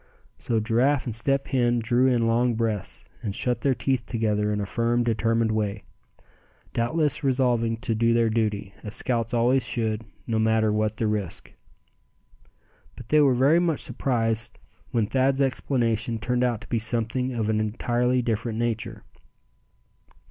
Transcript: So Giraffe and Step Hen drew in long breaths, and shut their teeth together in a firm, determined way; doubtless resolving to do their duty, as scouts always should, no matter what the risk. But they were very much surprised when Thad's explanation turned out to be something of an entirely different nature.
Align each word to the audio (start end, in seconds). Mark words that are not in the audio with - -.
So 0.39 0.59
Giraffe 0.59 1.05
and 1.05 1.13
Step 1.13 1.45
Hen 1.49 1.77
drew 1.77 2.07
in 2.07 2.25
long 2.25 2.55
breaths, 2.55 3.05
and 3.21 3.35
shut 3.35 3.61
their 3.61 3.75
teeth 3.75 4.03
together 4.07 4.51
in 4.51 4.59
a 4.59 4.65
firm, 4.65 5.03
determined 5.03 5.51
way; 5.51 5.83
doubtless 6.73 7.23
resolving 7.23 7.77
to 7.81 7.93
do 7.93 8.11
their 8.11 8.31
duty, 8.31 8.73
as 8.83 8.95
scouts 8.95 9.31
always 9.31 9.63
should, 9.69 10.03
no 10.25 10.39
matter 10.39 10.73
what 10.73 10.97
the 10.97 11.05
risk. 11.05 11.53
But 12.95 13.09
they 13.09 13.21
were 13.21 13.35
very 13.35 13.59
much 13.59 13.81
surprised 13.81 14.57
when 14.89 15.05
Thad's 15.05 15.39
explanation 15.39 16.17
turned 16.17 16.43
out 16.43 16.61
to 16.61 16.67
be 16.69 16.79
something 16.79 17.33
of 17.35 17.47
an 17.47 17.59
entirely 17.59 18.23
different 18.23 18.57
nature. 18.57 19.03